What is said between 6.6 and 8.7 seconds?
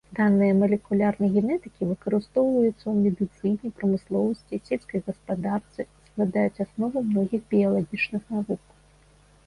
аснову многіх біялагічных навук.